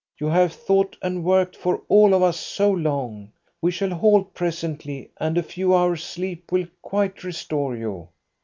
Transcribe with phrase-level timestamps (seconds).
[0.19, 3.31] You have thought and worked for all of us so long.
[3.61, 8.09] We shall halt presently, and a few hours' sleep will quite restore you."